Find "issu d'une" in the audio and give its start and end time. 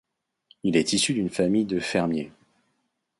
0.93-1.29